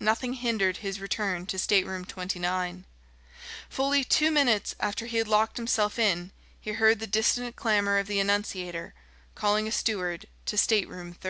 Nothing 0.00 0.32
hindered 0.32 0.78
his 0.78 0.98
return 0.98 1.44
to 1.44 1.58
Stateroom 1.58 2.06
29. 2.06 2.86
Fully 3.68 4.02
two 4.02 4.30
minutes 4.30 4.74
after 4.80 5.04
he 5.04 5.18
had 5.18 5.28
locked 5.28 5.58
himself 5.58 5.98
in 5.98 6.32
he 6.58 6.72
heard 6.72 7.00
the 7.00 7.06
distant 7.06 7.54
clamour 7.54 7.98
of 7.98 8.06
the 8.06 8.18
annunciator, 8.18 8.94
calling 9.34 9.68
a 9.68 9.70
steward 9.70 10.24
to 10.46 10.56
Stateroom 10.56 11.12
30. 11.12 11.18